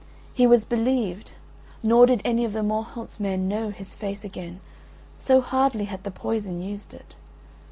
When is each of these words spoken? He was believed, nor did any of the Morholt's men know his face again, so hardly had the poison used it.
He 0.33 0.47
was 0.47 0.65
believed, 0.65 1.33
nor 1.83 2.07
did 2.07 2.23
any 2.25 2.43
of 2.43 2.53
the 2.53 2.63
Morholt's 2.63 3.19
men 3.19 3.47
know 3.47 3.69
his 3.69 3.93
face 3.93 4.23
again, 4.25 4.59
so 5.19 5.41
hardly 5.41 5.85
had 5.85 6.03
the 6.03 6.09
poison 6.09 6.59
used 6.59 6.95
it. 6.95 7.15